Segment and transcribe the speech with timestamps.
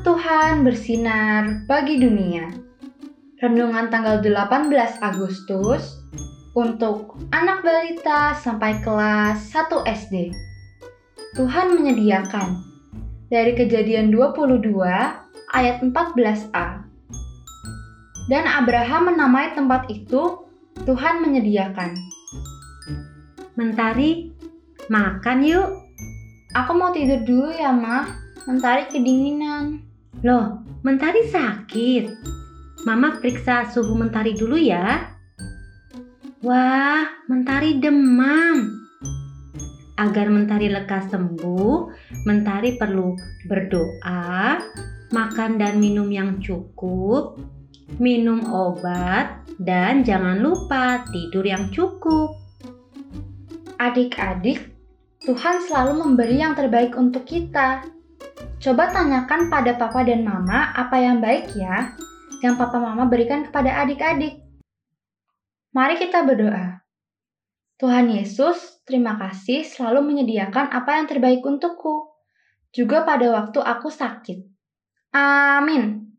[0.00, 2.48] Tuhan bersinar bagi dunia.
[3.40, 4.72] Renungan tanggal 18
[5.04, 6.00] Agustus
[6.56, 10.32] untuk anak balita sampai kelas 1 SD.
[11.36, 12.64] Tuhan menyediakan
[13.28, 14.64] dari kejadian 22
[15.52, 16.84] ayat 14a.
[18.32, 20.48] Dan Abraham menamai tempat itu
[20.88, 21.92] Tuhan menyediakan.
[23.60, 24.32] Mentari,
[24.88, 25.68] makan yuk.
[26.50, 28.10] Aku mau tidur dulu ya, Mah.
[28.50, 29.86] Mentari kedinginan.
[30.26, 32.10] Loh, Mentari sakit.
[32.82, 35.14] Mama periksa suhu Mentari dulu ya.
[36.42, 38.66] Wah, Mentari demam.
[39.94, 41.86] Agar Mentari lekas sembuh,
[42.26, 43.14] Mentari perlu
[43.46, 44.58] berdoa,
[45.14, 47.38] makan dan minum yang cukup,
[48.02, 52.34] minum obat, dan jangan lupa tidur yang cukup.
[53.78, 54.79] Adik-adik,
[55.30, 57.86] Tuhan selalu memberi yang terbaik untuk kita.
[58.58, 61.94] Coba tanyakan pada papa dan mama apa yang baik ya,
[62.42, 64.42] yang papa mama berikan kepada adik-adik.
[65.70, 66.82] Mari kita berdoa.
[67.78, 72.10] Tuhan Yesus, terima kasih selalu menyediakan apa yang terbaik untukku,
[72.74, 74.42] juga pada waktu aku sakit.
[75.14, 76.09] Amin.